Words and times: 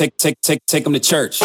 take 0.00 0.16
take 0.16 0.40
take 0.40 0.64
take 0.66 0.84
them 0.84 0.94
to 0.94 1.00
church. 1.00 1.42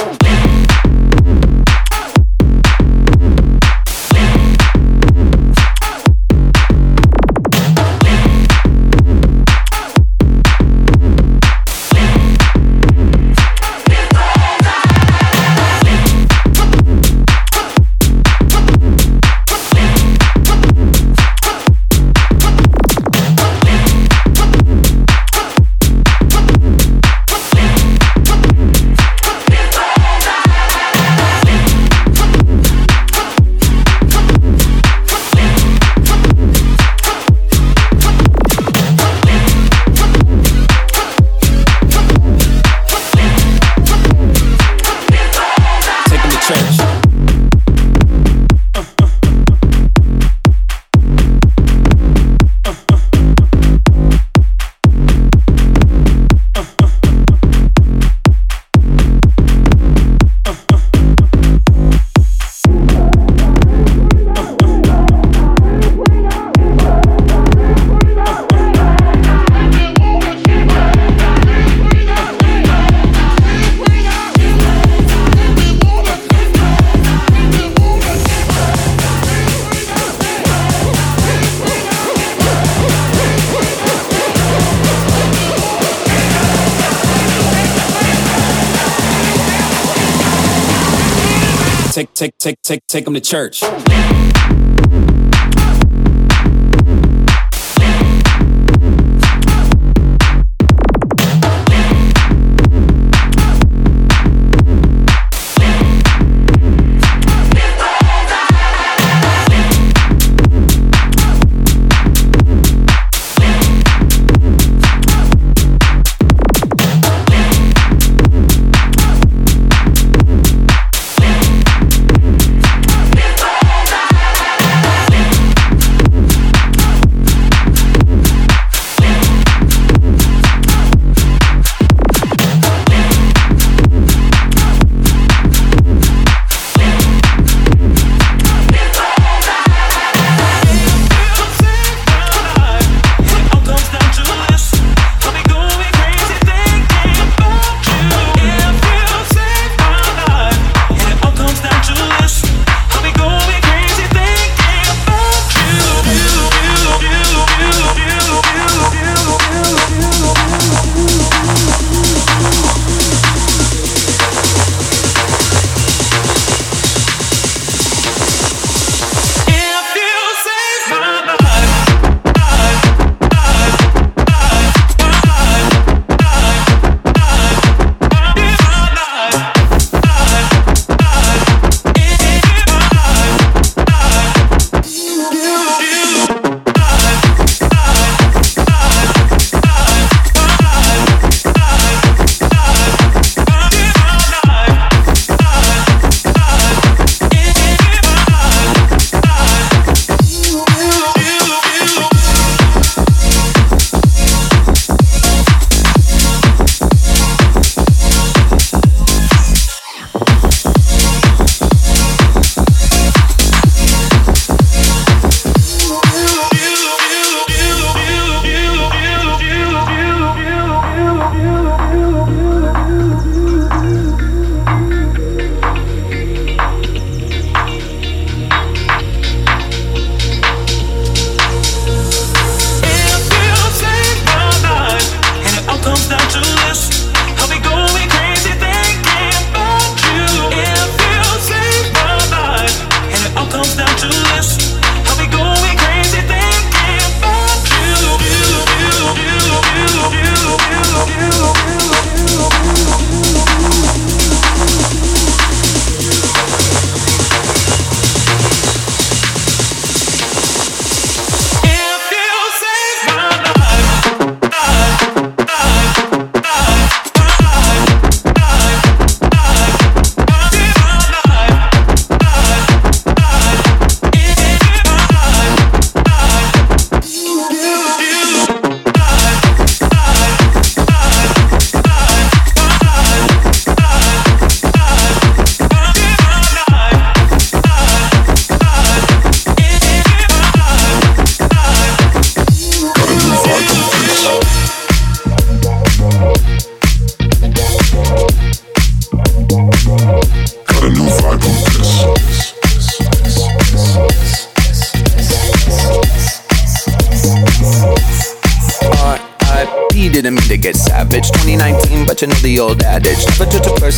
Take, 91.95 92.13
take, 92.13 92.37
take, 92.37 92.61
take, 92.61 92.87
take 92.87 93.05
them 93.05 93.13
to 93.13 93.21
church. 93.21 93.63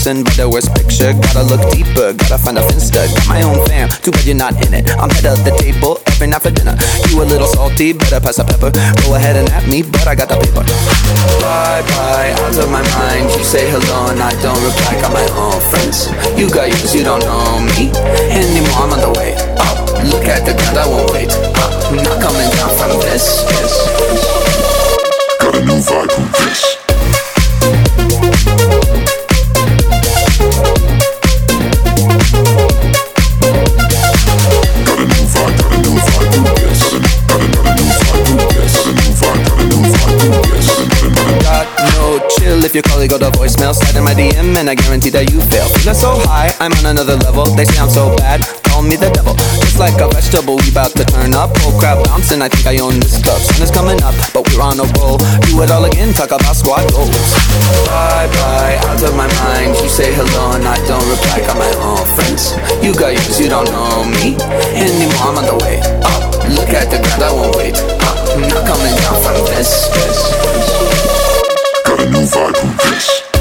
Judge 0.08 0.39
a 0.39 0.41
the 0.41 0.50
worst 0.50 0.72
picture. 0.72 1.12
Gotta 1.12 1.43
look 1.43 1.60
deeper, 1.72 2.13
gotta 2.15 2.38
find 2.39 2.58
a 2.58 2.63
finsta. 2.63 3.12
Got 3.12 3.28
my 3.28 3.41
own 3.43 3.60
fam, 3.67 3.89
too 3.89 4.12
bad 4.12 4.24
you're 4.24 4.39
not 4.39 4.56
in 4.63 4.74
it. 4.74 4.88
I'm 4.96 5.10
head 5.12 5.28
of 5.28 5.43
the 5.43 5.52
table 5.60 6.00
every 6.08 6.28
night 6.28 6.41
for 6.41 6.52
dinner. 6.52 6.76
You 7.12 7.22
a 7.22 7.26
little 7.28 7.48
salty, 7.48 7.91
better 7.91 8.20
pass 8.20 8.38
the 8.38 8.46
pepper. 8.48 8.72
Go 9.04 9.15
ahead 9.15 9.36
and 9.36 9.50
at 9.52 9.67
me, 9.67 9.84
but 9.84 10.08
I 10.08 10.15
got 10.15 10.30
the 10.30 10.39
paper. 10.39 10.63
Bye 11.43 11.84
bye, 11.91 12.32
out 12.39 12.56
of 12.56 12.70
my 12.72 12.84
mind. 12.96 13.28
You 13.36 13.43
say 13.43 13.67
hello 13.67 14.08
and 14.08 14.24
I 14.24 14.32
don't 14.39 14.60
reply. 14.63 14.96
Got 15.04 15.12
my 15.12 15.28
own 15.36 15.60
friends. 15.67 16.08
You 16.39 16.48
got 16.48 16.72
yours, 16.72 16.96
you 16.96 17.04
don't 17.04 17.24
know 17.28 17.60
me 17.76 17.91
anymore. 18.32 18.88
I'm 18.88 18.96
on 18.96 19.02
the 19.04 19.12
way 19.20 19.36
up. 19.60 19.76
Look 20.08 20.24
at 20.32 20.48
the 20.48 20.56
ground, 20.56 20.78
I 20.80 20.88
won't 20.88 21.12
wait 21.12 21.32
up. 21.60 21.72
I'm 21.91 22.00
not 22.00 22.22
coming 22.24 22.48
down 22.56 22.72
from 22.80 22.96
this. 23.04 23.43
this. 23.43 23.74
Got 25.43 25.56
a 25.56 25.62
new 25.67 25.80
vibe 25.84 26.12
from 26.15 26.32
this. 26.32 26.87
Your 42.78 42.86
colleague 42.94 43.10
got 43.10 43.26
a 43.26 43.34
voicemail, 43.34 43.74
slide 43.74 43.98
in 43.98 44.06
my 44.06 44.13
DM 44.13 44.54
and 44.54 44.70
I 44.70 44.78
guarantee 44.78 45.10
that 45.18 45.34
you 45.34 45.42
fail. 45.50 45.66
Feeling 45.82 45.98
so 45.98 46.13
high, 46.30 46.54
I'm 46.62 46.70
on 46.78 46.94
another 46.94 47.18
level. 47.26 47.50
They 47.58 47.66
I'm 47.82 47.90
so 47.90 48.13
bad, 48.22 48.46
call 48.70 48.86
me 48.86 48.94
the 48.94 49.10
devil. 49.10 49.34
Just 49.66 49.82
like 49.82 49.98
a 49.98 50.06
vegetable, 50.13 50.62
we 50.62 50.70
bout 50.70 50.94
to 50.94 51.02
turn 51.02 51.34
up. 51.34 51.58
Whole 51.66 51.74
crowd 51.82 52.06
bouncing, 52.06 52.38
I 52.46 52.54
think 52.54 52.70
I 52.70 52.78
own 52.78 53.02
this 53.02 53.18
club. 53.18 53.42
Sun 53.42 53.66
is 53.66 53.74
coming 53.74 53.98
up, 54.06 54.13
but 54.30 54.46
we're 54.46 54.62
on 54.62 54.78
a 54.78 54.86
roll. 54.94 55.18
Do 55.50 55.58
it 55.66 55.74
all 55.74 55.90
again, 55.90 56.13
talk 56.13 56.30
about 56.30 56.54
squad 56.54 56.86
goals. 56.94 57.10
Bye 57.90 58.30
bye, 58.30 58.78
out 58.86 59.02
of 59.02 59.13
my 59.18 59.26
mind. 59.26 59.74
You 59.82 59.90
say 59.90 60.13
hello 60.13 60.54
and 60.54 60.70
I 60.70 60.78
don't 60.86 61.02
reply. 61.10 61.42
Got 61.50 61.58
my 61.58 61.74
own 61.82 62.06
friends. 62.13 62.54
You 62.86 62.94
got 62.94 63.18
yours, 63.18 63.42
you 63.42 63.50
don't 63.50 63.66
know 63.74 64.06
me 64.06 64.38
anymore. 64.78 65.34
I'm 65.34 65.42
on 65.42 65.50
the 65.50 65.58
way 65.66 65.82
up. 66.06 66.30
Look 66.54 66.70
at 66.78 66.94
the 66.94 67.02
ground, 67.02 67.26
I 67.26 67.34
won't 67.34 67.58
wait 67.58 67.74
up. 68.06 68.22
I'm 68.38 68.46
not 68.46 68.70
coming 68.70 68.94
down 69.02 69.18
from 69.26 69.34
this. 69.50 69.90
this, 69.98 70.30
this 70.30 71.16
não 72.10 72.26
vai 72.28 72.52
pro 72.52 72.98
isso. 72.98 73.37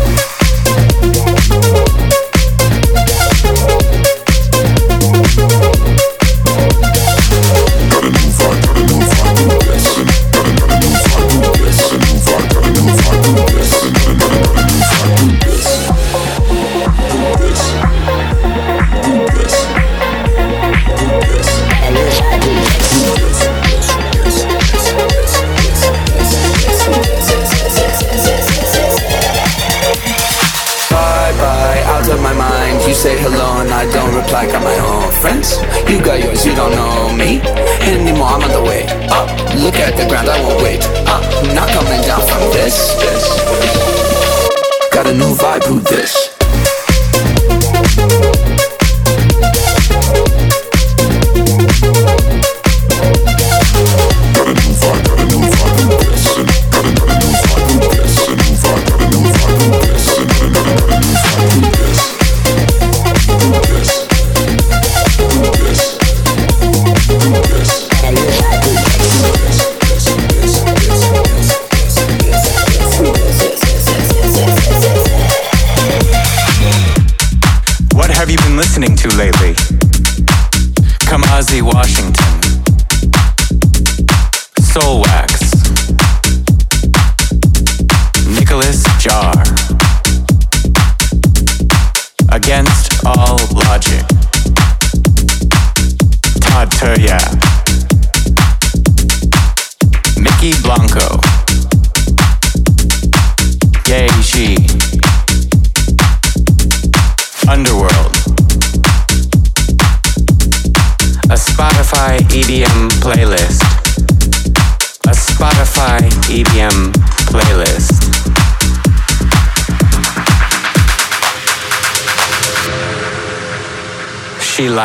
You 35.89 36.03
got 36.03 36.19
yours, 36.19 36.45
you 36.45 36.55
don't 36.55 36.73
know 36.73 37.15
me 37.17 37.41
anymore. 37.81 38.27
I'm 38.27 38.43
on 38.43 38.51
the 38.51 38.63
way 38.63 38.87
up. 39.09 39.31
Look 39.55 39.77
at 39.77 39.97
the 39.97 40.07
ground, 40.09 40.29
I 40.29 40.43
won't 40.43 40.61
wait 40.61 40.85
up. 41.07 41.23
Not 41.55 41.69
coming 41.71 42.03
down 42.03 42.21
from 42.27 42.43
this. 42.53 42.95
this. 42.97 43.25
Got 44.93 45.07
a 45.07 45.13
new 45.15 45.35
vibe, 45.37 45.65
who 45.65 45.79
this? 45.81 46.36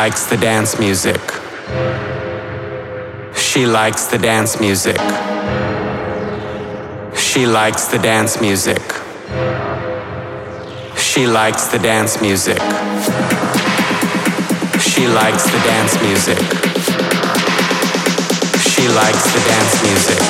Likes 0.02 0.24
the 0.24 0.36
dance 0.36 0.80
music. 0.80 1.20
She 3.36 3.66
likes 3.66 4.06
the 4.06 4.18
dance 4.18 4.58
music. 4.58 4.98
She 7.14 7.46
likes 7.46 7.86
the 7.86 7.98
dance 7.98 8.40
music. 8.40 8.82
She 10.96 11.28
likes 11.28 11.66
the 11.68 11.78
dance 11.78 12.20
music. 12.20 12.58
She 14.90 15.06
likes 15.06 15.44
the 15.54 15.60
dance 15.70 15.94
music. 16.02 16.42
She 18.72 18.84
likes 19.00 19.24
the 19.34 19.42
dance 19.52 19.74
music. 19.86 20.22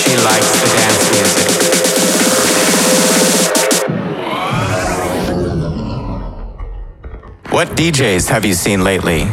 She 0.00 0.14
likes 0.28 0.52
the 0.62 0.68
dance 0.78 1.04
music. 1.16 1.89
What 7.60 7.76
DJs 7.76 8.30
have 8.30 8.46
you 8.46 8.54
seen 8.54 8.82
lately? 8.82 9.26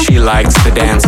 She 0.00 0.20
likes 0.20 0.54
the 0.62 0.70
dance 0.72 1.07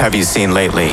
have 0.00 0.14
you 0.14 0.22
seen 0.22 0.50
lately? 0.52 0.88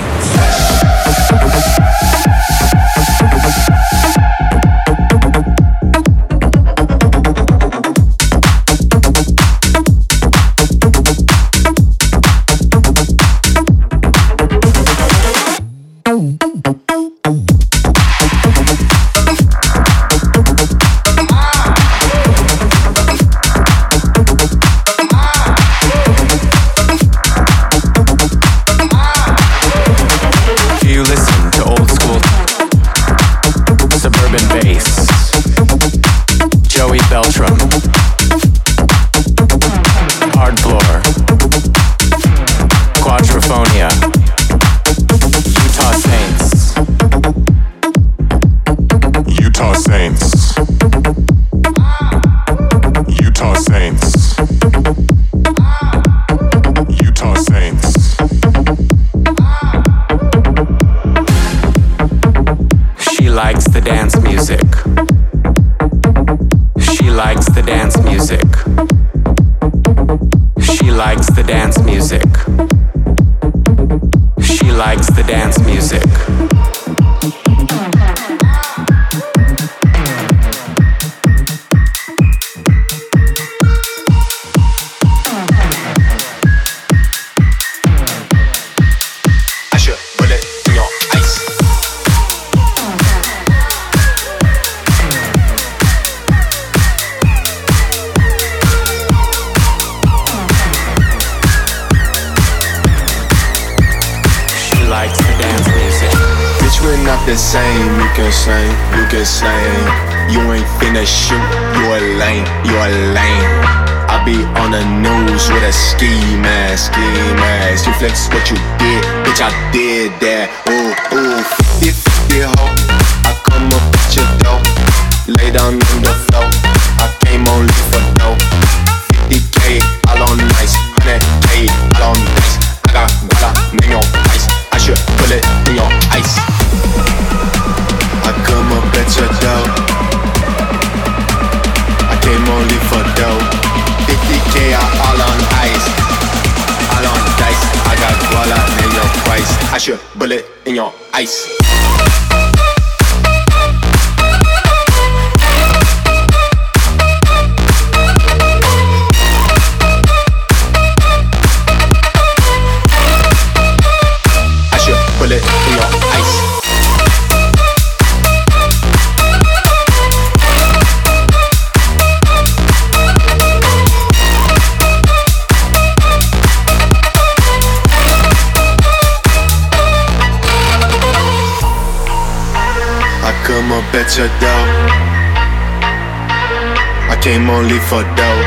Only 187.58 187.82
for 187.89 188.06
dough. 188.13 188.41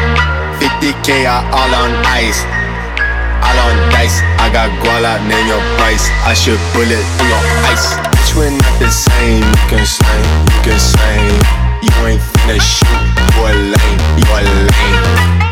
50k 0.62 1.26
are 1.26 1.42
all 1.50 1.72
on 1.82 1.90
ice. 2.06 2.46
All 3.42 3.58
on 3.66 3.76
dice. 3.90 4.22
I 4.38 4.46
got 4.54 4.70
guala, 4.78 5.18
name 5.26 5.50
your 5.50 5.62
price. 5.74 6.06
I 6.22 6.32
should 6.32 6.60
bullet 6.72 7.02
in 7.18 7.26
your 7.26 7.44
ice. 7.66 7.98
Bitch, 8.14 8.30
we're 8.38 8.54
not 8.54 8.74
the 8.78 8.90
same. 8.90 9.42
You 9.42 9.62
can 9.66 9.84
sing, 9.84 10.26
you 10.46 10.58
can 10.62 10.78
sing. 10.78 11.26
You 11.82 11.92
ain't 12.06 12.22
finna 12.22 12.58
shoot. 12.62 13.02
You 13.34 13.42
a 13.42 13.52
lame, 13.74 14.00
you 14.14 14.28
a 14.30 14.40
lame. 14.46 15.02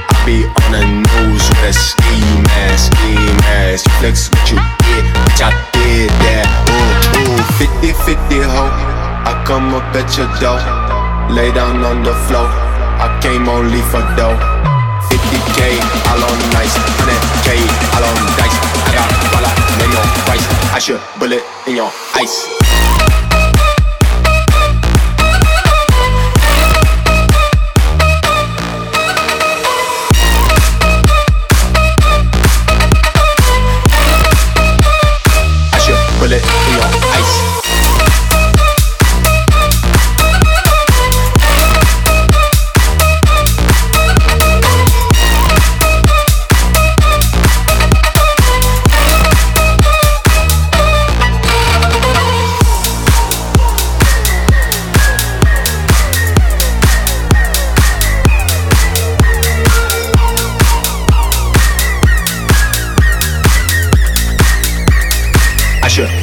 I 0.06 0.14
be 0.22 0.46
on 0.46 0.70
the 0.70 0.84
news 1.02 1.42
with 1.50 1.70
a 1.70 1.74
ski 1.74 2.14
mask, 2.54 2.94
ski 2.94 3.12
mask. 3.42 3.86
You 3.86 3.92
flex 3.98 4.30
what 4.30 4.44
you 4.54 4.58
did, 4.86 5.04
bitch, 5.26 5.40
I 5.42 5.50
did 5.74 6.10
that. 6.22 6.46
Ooh, 6.70 7.34
ooh, 7.34 7.42
50 7.58 7.90
50 8.06 8.38
ho. 8.38 8.64
I 9.26 9.34
come 9.44 9.74
up 9.74 9.90
at 9.98 10.14
your 10.14 10.30
door, 10.38 10.62
lay 11.34 11.50
down 11.50 11.82
on 11.82 12.04
the 12.04 12.14
floor. 12.28 12.67
I 13.00 13.06
came 13.22 13.48
only 13.48 13.80
for 13.90 14.02
dough. 14.18 14.34
50k, 15.08 15.78
all 16.10 16.22
on 16.22 16.38
nice, 16.52 16.74
100k, 16.74 17.48
all 17.94 18.04
on 18.04 18.18
dice. 18.36 18.58
I 18.84 18.90
got 18.92 19.08
dollar, 19.32 19.54
name 19.78 19.92
your 19.92 20.06
price. 20.26 20.46
I 20.74 20.78
should 20.78 21.00
bullet 21.18 21.44
in 21.66 21.76
your 21.76 21.90
ice. 22.14 22.67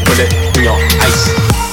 Bullet 0.04 0.58
in 0.58 0.64
your 0.64 0.78
ice. 1.02 1.65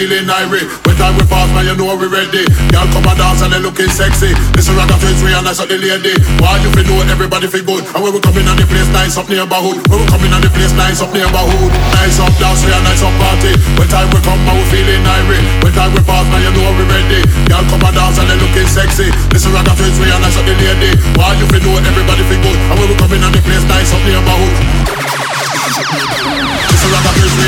Feeling 0.00 0.32
irie. 0.32 0.64
When 0.88 0.96
time 0.96 1.12
we 1.12 1.28
pass, 1.28 1.44
man, 1.52 1.68
you 1.68 1.76
know 1.76 1.92
we 1.92 2.08
ready. 2.08 2.48
Girl 2.72 2.88
come 2.88 3.04
and 3.04 3.20
dance 3.20 3.44
and 3.44 3.52
they 3.52 3.60
looking 3.60 3.92
sexy. 3.92 4.32
Listen, 4.56 4.72
rock 4.72 4.88
twins, 4.96 5.20
we 5.20 5.28
a 5.28 5.44
nice 5.44 5.60
up 5.60 5.68
the 5.68 5.76
lady. 5.76 6.16
Why 6.40 6.56
you 6.64 6.72
feel 6.72 6.88
know 6.88 7.04
everybody 7.04 7.52
feel 7.52 7.68
good? 7.68 7.84
And 7.92 8.00
when 8.00 8.16
we 8.16 8.20
come 8.24 8.32
in 8.40 8.48
on 8.48 8.56
the 8.56 8.64
place, 8.64 8.88
nice 8.96 9.20
up 9.20 9.28
neighborhood. 9.28 9.76
When 9.92 10.00
we 10.00 10.08
come 10.08 10.24
in 10.24 10.32
on 10.32 10.40
the 10.40 10.48
place, 10.56 10.72
nice 10.72 11.04
up 11.04 11.12
neighborhood. 11.12 11.68
Nice 12.00 12.16
up 12.16 12.32
dance, 12.40 12.64
we 12.64 12.72
a 12.72 12.80
nice 12.80 13.04
up 13.04 13.12
party. 13.20 13.52
When 13.76 13.92
time 13.92 14.08
we 14.08 14.24
come, 14.24 14.40
man, 14.48 14.56
we 14.56 14.64
feeling 14.72 15.04
irie. 15.04 15.44
When 15.60 15.72
time 15.76 15.92
we 15.92 16.00
pass, 16.08 16.24
man, 16.32 16.48
you 16.48 16.52
know 16.56 16.72
we 16.80 16.84
ready. 16.88 17.20
Girl 17.52 17.60
come 17.68 17.84
and 17.84 17.92
dance 17.92 18.16
and 18.16 18.24
they 18.24 18.40
looking 18.40 18.72
sexy. 18.72 19.12
Listen, 19.36 19.52
rock 19.52 19.68
twins, 19.68 20.00
we 20.00 20.08
a 20.08 20.16
nice 20.16 20.40
up 20.40 20.48
the 20.48 20.56
lady. 20.56 20.96
Why 21.20 21.36
you 21.36 21.44
feel 21.52 21.60
know 21.60 21.76
everybody 21.76 22.24
feel 22.24 22.40
good? 22.40 22.56
And 22.72 22.76
when 22.80 22.88
we 22.88 22.96
come 22.96 23.12
in 23.12 23.20
on 23.20 23.36
the 23.36 23.44
place, 23.44 23.68
nice 23.68 23.92
up 23.92 24.00
neighborhood. 24.08 24.56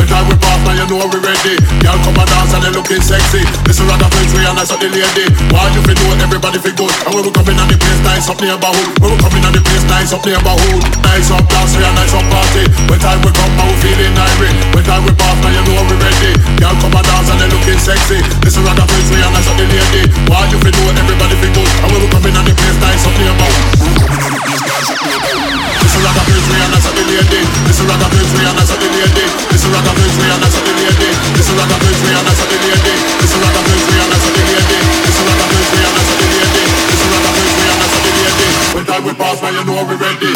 When 0.00 0.08
time 0.08 0.24
we 0.32 0.36
pass, 0.40 0.56
now 0.64 0.72
you 0.72 0.88
know 0.88 1.04
we 1.12 1.20
ready. 1.20 1.60
Y'all 1.84 2.00
come 2.00 2.16
and 2.16 2.24
dance 2.24 2.56
and 2.56 2.64
they 2.64 2.72
looking 2.72 3.04
sexy. 3.04 3.44
This 3.68 3.76
is 3.76 3.84
and 3.84 4.00
place, 4.00 4.32
we 4.32 4.48
are 4.48 4.56
nice 4.56 4.72
up 4.72 4.80
the 4.80 4.88
lady. 4.88 5.28
Why 5.52 5.68
you 5.76 5.84
feel 5.84 5.92
know 6.00 6.16
everybody 6.24 6.56
feel 6.56 6.72
good? 6.72 6.88
And 7.04 7.12
when 7.12 7.20
we 7.20 7.28
coming 7.36 7.60
on 7.60 7.68
the 7.68 7.76
place, 7.76 8.00
nice 8.00 8.24
up 8.32 8.40
neighborhood. 8.40 8.96
When 8.96 9.12
we 9.12 9.20
coming 9.20 9.44
on 9.44 9.52
the 9.52 9.60
place, 9.60 9.84
nice 9.92 10.16
up 10.16 10.24
neighborhood. 10.24 10.80
Nice 11.04 11.28
up 11.28 11.44
dance, 11.52 11.76
we 11.76 11.84
are 11.84 11.92
nice 11.92 12.16
up 12.16 12.24
party. 12.32 12.64
When 12.88 12.96
time 12.96 13.20
we 13.20 13.28
come, 13.28 13.52
now 13.60 13.68
we 13.68 13.76
feeling 13.84 14.16
irie. 14.16 14.52
When 14.72 14.84
time 14.88 15.04
we 15.04 15.12
pass, 15.20 15.36
now 15.44 15.52
you 15.52 15.62
know 15.68 15.84
we 15.84 15.96
ready. 16.00 16.32
Y'all 16.64 16.80
come 16.80 16.96
and 16.96 17.04
dance 17.04 17.28
and 17.28 17.36
they 17.36 17.48
looking 17.52 17.76
sexy. 17.84 18.24
This 18.40 18.56
is 18.56 18.64
and 18.64 18.80
place, 18.80 19.08
we 19.12 19.20
are 19.20 19.28
nice 19.36 19.52
up 19.52 19.60
the 19.60 19.68
lady. 19.68 20.08
Why 20.32 20.48
you 20.48 20.56
feel 20.64 20.72
know 20.80 20.96
everybody 20.96 21.36
feel 21.44 21.52
good? 21.60 21.68
And 21.84 21.92
when 21.92 22.00
we 22.00 22.08
coming 22.08 22.32
on 22.40 22.48
the 22.48 22.56
place, 22.56 22.78
nice 22.80 23.04
up 23.04 23.12
neighborhood. 23.20 24.49
This 24.80 24.88
is 24.88 26.00
rock 26.00 26.16
and 26.16 26.24
place, 26.24 26.48
nice 26.48 26.88
up 26.88 26.96
the 26.96 27.04
lady. 27.04 27.44
This 27.68 27.76
is 27.76 27.84
rock 27.84 28.00
and 28.00 28.08
place, 28.16 28.32
nice 28.32 28.72
up 28.72 28.80
the 28.80 28.88
lady. 28.88 29.28
This 29.52 29.60
is 29.60 29.68
rock 29.68 29.84
and 29.84 29.92
place, 29.92 30.16
nice 30.16 30.56
up 30.56 30.64
the 30.64 30.72
lady. 30.72 31.12
This 31.36 31.44
is 31.44 31.52
rock 31.52 31.68
and 31.68 31.80
place, 31.84 32.00
nice 32.00 32.40
up 32.40 32.48
the 32.48 32.56
lady. 32.64 32.96
This 33.20 33.28
is 33.28 33.36
rock 33.44 33.60
and 33.60 33.64
place, 33.68 33.84
nice 33.92 34.24
up 34.24 34.32
the 34.32 34.40
lady. 34.40 34.80
This 35.04 35.12
is 35.12 35.20
rock 35.20 35.36
and 35.36 35.52
place, 35.52 35.68
nice 35.68 36.08
up 36.08 36.16
the 36.16 36.24
lady. 36.32 36.64
This 36.88 36.96
is 36.96 37.12
rock 37.12 37.28
and 37.28 37.36
place, 37.36 37.60
nice 37.60 37.92
up 37.92 38.00
the 38.00 38.12
lady. 38.24 38.48
When 38.72 38.88
time 38.88 39.04
we 39.04 39.12
pass, 39.20 39.36
now 39.44 39.52
you 39.52 39.68
know 39.68 39.84
we 39.84 40.00
ready. 40.00 40.32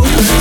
When 0.00 0.35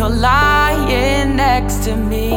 you're 0.00 0.08
lying 0.08 1.36
next 1.36 1.84
to 1.84 1.94
me. 1.94 2.30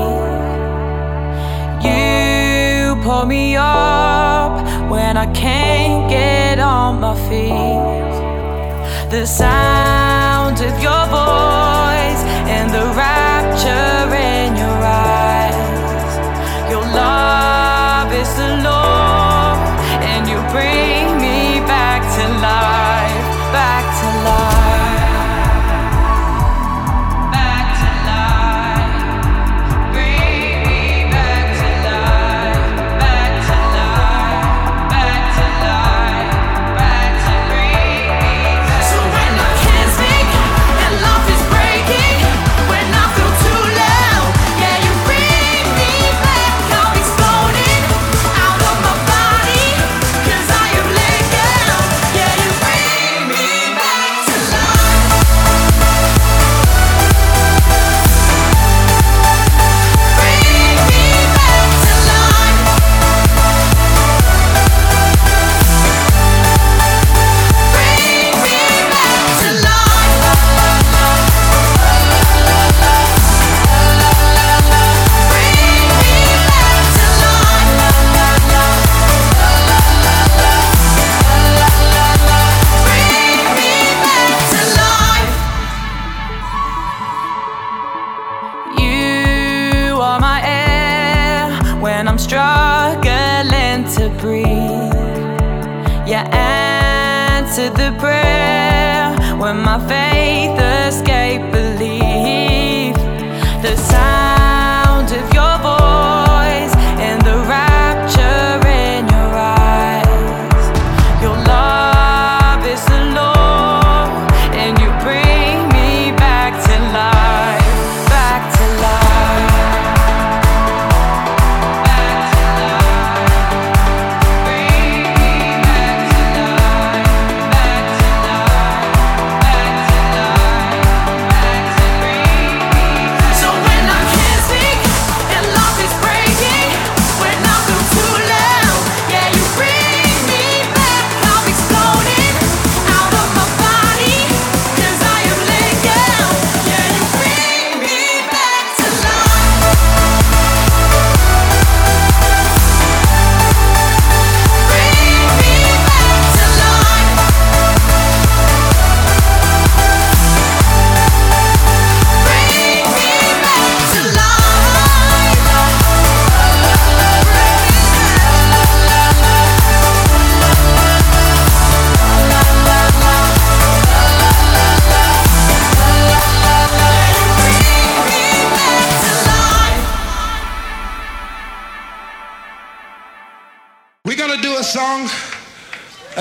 You 1.88 3.02
pull 3.04 3.26
me 3.26 3.56
up 3.56 4.52
when 4.92 5.16
I 5.16 5.32
can't 5.32 6.10
get 6.10 6.60
on 6.60 7.00
my 7.00 7.16
feet. 7.30 8.16
The 9.10 9.26
sound 9.26 10.58
of 10.60 10.76
your 10.84 11.06
voice 11.08 12.22
and 12.56 12.70
the 12.70 12.84
rapture. 12.98 13.94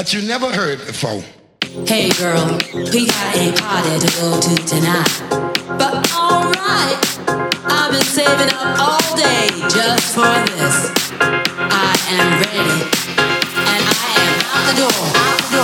That 0.03 0.13
you 0.13 0.27
never 0.27 0.51
heard 0.53 0.81
before. 0.81 1.23
Hey 1.87 2.11
girl, 2.19 2.59
we 2.75 3.07
got 3.07 3.37
a 3.39 3.55
party 3.55 3.95
to 4.03 4.11
go 4.19 4.35
to 4.35 4.55
tonight. 4.67 5.15
But 5.79 5.95
alright, 6.11 6.99
I've 7.71 7.93
been 7.93 8.03
saving 8.03 8.51
up 8.51 8.83
all 8.83 9.17
day 9.17 9.47
just 9.71 10.13
for 10.13 10.35
this. 10.59 10.91
I 11.23 11.95
am 12.19 12.29
ready, 12.43 12.83
and 13.71 13.83
I 13.87 14.11
am 14.27 14.43
out 14.51 14.65
the 14.67 14.75
door. 14.83 15.62